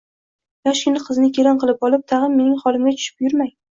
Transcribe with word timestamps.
Yoshgina 0.69 1.01
qizni 1.09 1.29
kelin 1.39 1.61
qilib 1.65 1.85
olib, 1.91 2.07
tag`in 2.13 2.37
mening 2.39 2.59
holimga 2.65 2.95
tushib 2.99 3.27
yurmang 3.27 3.55